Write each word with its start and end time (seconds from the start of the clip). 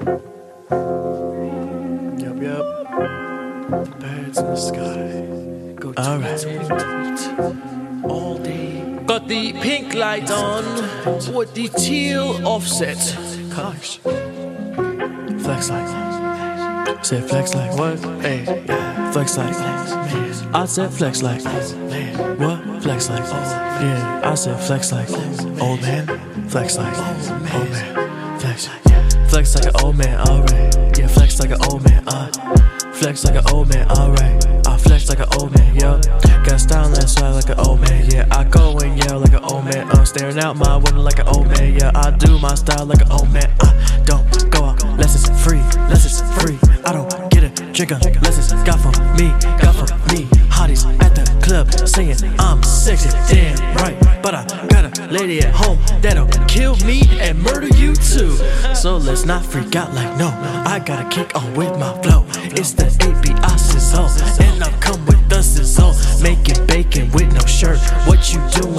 Yup, 0.00 0.22
yup. 2.40 2.64
The 3.70 3.94
birds 3.98 4.38
in 4.38 4.46
the 4.46 4.56
sky. 4.56 5.26
Go. 5.76 5.92
All 8.08 8.38
day. 8.38 8.82
Got 9.04 9.28
the 9.28 9.52
pink 9.54 9.94
light 9.94 10.30
on 10.30 10.64
with 11.34 11.52
the 11.54 11.68
teal 11.68 12.46
offset 12.46 12.96
colors. 13.50 13.98
Flex 15.44 15.68
like. 15.70 17.04
Say 17.04 17.20
flex 17.20 17.54
like 17.54 17.76
what? 17.78 17.98
Hey. 18.22 18.44
Flex 19.12 19.36
like. 19.36 19.54
I 20.54 20.64
said 20.66 20.90
flex 20.92 21.22
like. 21.22 21.42
What? 21.44 22.82
Flex 22.82 23.08
like. 23.10 23.24
Yeah, 23.24 24.20
I 24.24 24.34
said 24.34 24.58
flex 24.60 24.92
like. 24.92 25.10
Old 25.60 25.82
man. 25.82 26.06
Flex 26.48 26.78
like. 26.78 26.96
Old 27.54 27.70
man. 27.70 28.09
Flex. 29.30 29.54
Like 29.54 29.66
an 29.66 29.80
old 29.84 29.96
man, 29.96 30.20
alright. 30.28 30.98
Yeah, 30.98 31.06
flex 31.06 31.38
like 31.38 31.50
an 31.50 31.62
old 31.70 31.84
man, 31.88 32.02
uh. 32.08 32.30
Flex 32.92 33.24
like 33.24 33.36
an 33.36 33.44
old 33.52 33.68
man, 33.68 33.88
alright. 33.90 34.44
I 34.66 34.76
flex 34.76 35.08
like 35.08 35.20
an 35.20 35.28
old 35.38 35.54
man, 35.56 35.74
yeah. 35.74 36.00
Got 36.44 36.60
style 36.60 36.86
and 36.86 37.08
swag 37.08 37.34
like 37.34 37.48
an 37.48 37.58
old 37.60 37.80
man, 37.80 38.10
yeah. 38.10 38.26
I 38.30 38.44
go 38.44 38.76
and 38.78 38.98
yell 39.04 39.20
like 39.20 39.32
an 39.32 39.44
old 39.44 39.64
man, 39.64 39.88
uh. 39.90 40.04
Staring 40.04 40.38
out 40.38 40.56
my 40.56 40.76
window 40.76 41.00
like 41.00 41.20
an 41.20 41.28
old 41.28 41.46
man, 41.46 41.74
yeah. 41.74 41.92
I 41.94 42.10
do 42.10 42.38
my 42.38 42.54
style 42.54 42.86
like 42.86 43.00
an 43.02 43.12
old 43.12 43.32
man, 43.32 43.48
I 43.60 44.02
don't 44.04 44.50
go 44.50 44.64
out 44.64 44.82
unless 44.84 45.14
it's 45.14 45.30
free, 45.44 45.62
unless 45.84 46.04
it's 46.04 46.20
free. 46.42 46.58
I 46.84 46.92
don't 46.92 47.08
get 47.30 47.44
a 47.44 47.50
drink 47.72 47.92
unless 47.92 48.38
it's 48.38 48.52
got 48.64 48.80
for 48.80 48.90
me, 49.14 49.30
got 49.62 49.74
for 49.74 49.86
me. 50.12 50.26
Hotties 50.50 50.84
at 51.02 51.14
the 51.14 51.24
club 51.46 51.70
saying 51.88 52.16
I'm 52.38 52.62
sexy, 52.62 53.10
damn 53.32 53.56
right. 53.76 53.96
But 54.22 54.34
I 54.34 54.66
got 54.68 54.98
a 54.98 55.06
lady 55.06 55.40
at 55.40 55.54
home 55.54 55.78
that'll 56.02 56.26
kill 56.46 56.76
me 56.84 57.02
and 57.20 57.40
murder. 57.40 57.59
So 58.80 58.96
let's 58.96 59.26
not 59.26 59.44
freak 59.44 59.76
out 59.76 59.92
like 59.92 60.16
no. 60.16 60.28
I 60.64 60.78
gotta 60.78 61.06
kick 61.10 61.36
on 61.36 61.52
with 61.52 61.78
my 61.78 61.92
flow. 62.00 62.24
It's 62.56 62.72
the 62.72 62.86
API 62.86 63.58
sizzle, 63.58 64.08
and 64.42 64.64
I 64.64 64.72
come 64.80 65.04
with 65.04 65.28
the 65.28 65.42
sizzle. 65.42 65.92
Making 66.22 66.64
bacon 66.64 67.12
with 67.12 67.30
no 67.30 67.44
shirt. 67.44 67.78
What 68.06 68.32
you 68.32 68.40
doing 68.56 68.69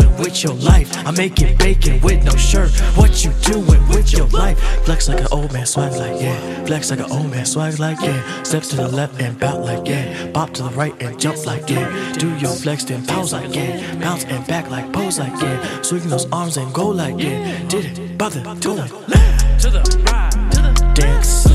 your 0.44 0.54
life? 0.56 0.90
I 1.06 1.12
make 1.12 1.42
it 1.42 1.58
bacon 1.58 2.02
with 2.02 2.24
no 2.24 2.36
shirt. 2.36 2.72
What 2.96 3.24
you 3.24 3.32
doing 3.42 3.88
with 3.90 4.12
your 4.14 4.28
life? 4.28 4.60
Flex 4.86 5.08
like 5.08 5.22
an 5.22 5.28
old 5.32 5.52
man, 5.54 5.66
swag 5.66 5.94
like 5.94 6.22
yeah. 6.22 6.66
Flex 6.66 6.90
like 6.90 7.00
an 7.00 7.12
old 7.12 7.30
man, 7.30 7.46
swag 7.46 7.80
like 7.80 8.00
yeah. 8.02 8.44
Steps 8.44 8.70
to 8.70 8.76
the 8.78 8.88
left 8.88 9.22
and 9.22 9.40
bout 9.40 9.62
like 9.62 9.88
yeah. 9.88 10.28
Bop 10.32 10.54
to 10.54 10.64
the 10.64 10.70
right 10.70 10.96
and 11.02 11.20
jump 11.20 11.46
like 11.46 11.70
yeah. 11.70 12.14
Do 12.14 12.30
your 12.38 12.52
flex 12.52 12.84
then 12.84 13.06
pose 13.06 13.34
like 13.34 13.54
yeah. 13.56 14.00
Bounce 14.00 14.26
and 14.26 14.46
back 14.48 14.70
like 14.70 14.92
pose 14.94 15.20
like 15.20 15.40
yeah. 15.42 15.82
Swing 15.82 16.08
those 16.10 16.32
arms 16.32 16.58
and 16.58 16.74
go 16.74 16.88
like 16.88 17.20
yeah. 17.20 17.68
Did 17.68 17.98
it, 17.98 18.18
brother, 18.18 18.42
to 18.44 18.70
the 18.70 19.04
left, 19.08 19.62
to 19.62 19.70
the 19.70 20.04
right, 20.12 20.32
to 20.52 20.62
the 20.62 20.92
dance, 20.96 21.51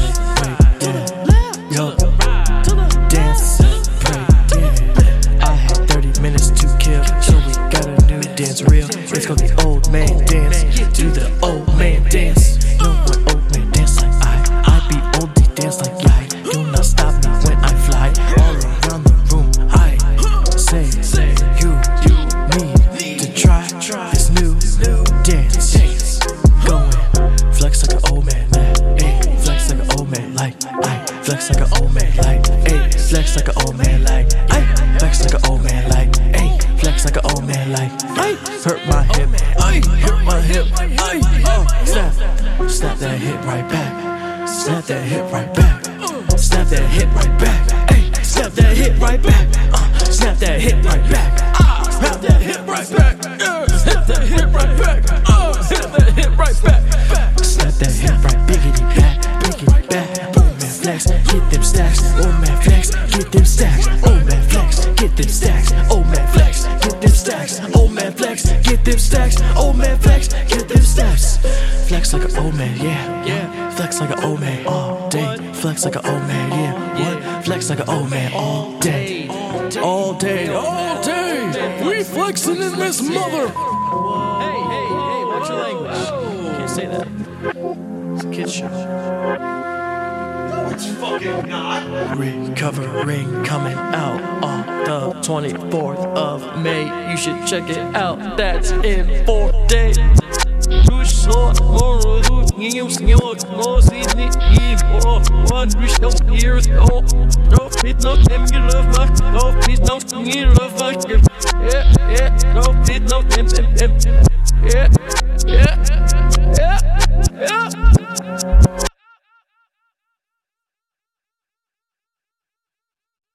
It's 9.29 9.43
the 9.43 9.67
old 9.67 9.91
man 9.91 10.25
dance. 10.27 10.63
Do 10.97 11.11
the 11.11 11.27
old 11.43 11.67
man 11.77 12.09
dance. 12.09 12.63
No 12.79 12.91
one 12.91 13.19
old 13.35 13.43
man 13.51 13.73
dance 13.73 14.01
like 14.01 14.15
I. 14.23 14.39
I 14.71 14.79
be 14.87 14.95
oldie 15.19 15.53
dance 15.57 15.81
like 15.83 15.99
I. 16.07 16.29
Do 16.53 16.63
not 16.71 16.85
stop 16.85 17.13
me 17.25 17.31
when 17.43 17.59
I 17.59 17.75
fly 17.75 18.15
all 18.39 18.55
around 18.55 19.03
the 19.03 19.19
room. 19.35 19.51
I 19.69 19.99
say, 20.55 20.87
you, 21.59 21.75
you 22.07 22.15
need 22.95 23.19
to 23.19 23.35
try 23.35 23.67
try 23.83 24.11
this 24.11 24.31
new 24.31 24.55
dance. 25.25 25.75
Going 26.65 26.93
flex 27.51 27.83
like 27.83 27.99
an 27.99 28.09
old 28.13 28.27
man. 28.27 28.47
Flex 29.43 29.71
like 29.71 29.81
an 29.83 29.91
old 29.99 30.09
man, 30.09 30.35
like, 30.37 30.55
I. 30.87 31.05
Flex 31.25 31.51
like 31.51 31.67
an 31.67 31.83
old 31.83 31.93
man, 31.93 32.15
like, 32.19 32.43
ayy. 32.71 32.95
Flex 33.11 33.35
like 33.35 33.49
an 33.49 33.55
old 33.67 33.77
man, 33.77 34.05
like, 34.05 34.33
I. 34.53 34.63
Flex 35.01 35.25
like 35.25 35.35
an 35.35 35.51
old 35.51 35.65
man, 35.65 35.91
like. 35.91 36.15
Flex 36.79 37.05
like 37.05 37.17
an 37.17 37.23
old 37.35 37.45
man, 37.45 37.73
like. 37.73 38.06
Hurt 38.35 38.85
my 38.89 39.05
hip, 39.15 39.31
I. 39.59 39.81
Hurt 40.01 40.25
my 40.25 40.41
hip, 40.41 40.67
I. 40.99 41.21
Oh, 41.47 41.65
snap, 41.85 42.13
snap 42.69 42.99
that 42.99 43.19
hip 43.19 43.45
right 43.45 43.69
back. 43.69 44.49
Snap 44.49 44.85
that 44.87 45.03
hip 45.05 45.31
right 45.33 45.55
back. 45.55 45.85
Snap 46.37 46.67
that 46.69 46.89
hip 46.89 47.09
right 47.15 47.39
back. 47.39 48.25
Snap 48.25 48.53
that 48.53 48.77
hip 48.77 49.01
right 49.01 49.23
back. 49.23 49.47
Snap 50.11 50.37
that 50.39 50.61
hip 50.61 50.85
right 50.85 51.09
back. 51.09 51.93
Snap 51.93 52.21
that 52.21 52.41
hip 52.41 52.67
right 52.67 52.91
back. 52.91 53.21
Snap 53.71 54.07
that 54.07 54.23
hip 54.27 54.53
right 54.53 54.79
back. 54.79 55.05
Uh, 55.29 55.63
snap 55.63 55.93
that 55.93 56.13
hip 56.13 56.37
right 56.37 56.63
back. 56.65 56.83
back. 57.09 57.45
Snap 57.45 57.75
that 57.75 57.93
hip 57.93 58.25
right, 58.25 58.41
biggity 58.49 58.83
back, 58.97 59.23
biggity 59.41 59.89
back. 59.89 60.37
Oh 60.37 60.43
man, 60.43 60.59
flex, 60.59 61.07
get 61.07 61.51
them 61.51 61.63
stacks. 61.63 62.01
Oh 62.17 62.33
man, 62.41 62.63
flex, 62.63 62.91
get 63.15 63.31
them 63.31 63.45
stacks. 63.45 63.87
Oh 64.05 64.25
man, 64.25 64.43
flex, 64.49 64.87
get 65.01 65.17
them 65.17 65.29
stacks. 65.29 65.56
Stacks. 69.31 69.57
Oh 69.57 69.73
man, 69.73 69.99
flex, 69.99 70.29
get 70.29 70.69
them 70.69 70.83
stacks. 70.83 71.39
Flex 71.89 72.13
like 72.13 72.25
an 72.25 72.37
old 72.37 72.55
man, 72.55 72.77
yeah, 72.79 73.25
yeah. 73.25 73.71
Flex 73.71 74.01
like 74.01 74.11
an 74.11 74.25
old 74.25 74.41
man 74.41 74.67
all 74.67 75.09
day. 75.09 75.53
Flex 75.53 75.85
like 75.85 75.97
an 75.97 76.07
old 76.07 76.23
man, 76.27 76.51
yeah. 76.51 77.33
What? 77.35 77.45
Flex 77.45 77.71
like 77.71 77.81
an 77.81 77.89
old 77.89 78.11
man 78.11 78.33
all 78.33 78.79
day, 78.81 79.29
all 79.79 80.15
day, 80.15 80.49
all 80.49 81.03
day. 81.03 81.83
We 81.87 82.03
flexing 82.03 82.57
in 82.57 82.79
this 82.79 83.03
mother. 83.03 83.49
Hey, 83.49 84.61
hey, 84.73 84.87
hey, 84.87 85.25
watch 85.25 85.49
your 85.49 85.59
language. 85.59 86.57
Can't 86.57 86.71
say 86.71 86.87
that. 86.87 87.09
It's 88.15 88.25
a 88.25 88.31
kid 88.31 88.51
show. 88.51 89.76
It's 90.77 90.89
fucking 90.97 91.49
not. 91.49 92.19
Recovering 92.19 93.43
coming 93.45 93.79
out 93.79 94.21
on 94.45 94.67
the 94.85 95.19
24th 95.23 96.05
of 96.15 96.63
May. 96.63 96.85
You 97.11 97.17
should 97.17 97.47
check 97.47 97.71
it 97.71 97.79
out. 97.97 98.37
That's 98.37 98.73
in 98.73 99.25
four 99.25 99.53
days. 99.69 99.97
Du 100.85 101.05
så 101.05 101.53
morgen, 101.63 102.23
du 102.29 102.63
ingen 102.63 102.91